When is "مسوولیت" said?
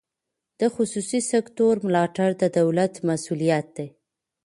3.07-3.67